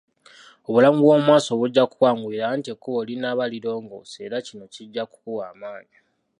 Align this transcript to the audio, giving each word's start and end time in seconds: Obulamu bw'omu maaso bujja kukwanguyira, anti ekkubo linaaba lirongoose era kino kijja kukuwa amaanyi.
Obulamu 0.67 0.99
bw'omu 1.01 1.23
maaso 1.29 1.51
bujja 1.59 1.83
kukwanguyira, 1.89 2.45
anti 2.47 2.69
ekkubo 2.73 2.99
linaaba 3.07 3.43
lirongoose 3.53 4.17
era 4.25 4.37
kino 4.45 4.65
kijja 4.73 5.03
kukuwa 5.11 5.43
amaanyi. 5.51 5.97